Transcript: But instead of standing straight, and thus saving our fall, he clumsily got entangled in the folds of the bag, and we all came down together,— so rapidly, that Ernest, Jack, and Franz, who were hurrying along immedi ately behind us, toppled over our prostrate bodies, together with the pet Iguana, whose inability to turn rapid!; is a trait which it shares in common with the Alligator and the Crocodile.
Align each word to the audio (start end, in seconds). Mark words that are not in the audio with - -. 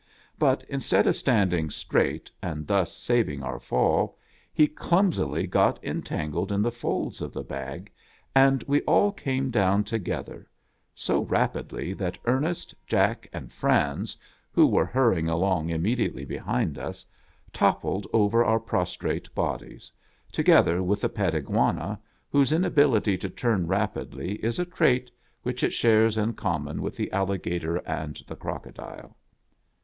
But 0.39 0.63
instead 0.67 1.05
of 1.05 1.15
standing 1.15 1.69
straight, 1.69 2.31
and 2.41 2.65
thus 2.65 2.91
saving 2.91 3.43
our 3.43 3.59
fall, 3.59 4.17
he 4.51 4.65
clumsily 4.67 5.45
got 5.45 5.77
entangled 5.83 6.51
in 6.51 6.63
the 6.63 6.71
folds 6.71 7.21
of 7.21 7.31
the 7.31 7.43
bag, 7.43 7.91
and 8.35 8.63
we 8.63 8.81
all 8.85 9.11
came 9.11 9.51
down 9.51 9.83
together,— 9.83 10.49
so 10.95 11.21
rapidly, 11.25 11.93
that 11.93 12.17
Ernest, 12.25 12.73
Jack, 12.87 13.29
and 13.31 13.53
Franz, 13.53 14.17
who 14.51 14.65
were 14.65 14.87
hurrying 14.87 15.29
along 15.29 15.67
immedi 15.67 16.11
ately 16.11 16.27
behind 16.27 16.79
us, 16.79 17.05
toppled 17.53 18.07
over 18.11 18.43
our 18.43 18.59
prostrate 18.59 19.31
bodies, 19.35 19.91
together 20.31 20.81
with 20.81 21.01
the 21.01 21.09
pet 21.09 21.35
Iguana, 21.35 21.99
whose 22.31 22.51
inability 22.51 23.19
to 23.19 23.29
turn 23.29 23.67
rapid!; 23.67 24.15
is 24.19 24.57
a 24.57 24.65
trait 24.65 25.11
which 25.43 25.61
it 25.61 25.73
shares 25.73 26.17
in 26.17 26.33
common 26.33 26.81
with 26.81 26.97
the 26.97 27.11
Alligator 27.11 27.75
and 27.87 28.19
the 28.27 28.35
Crocodile. 28.35 29.15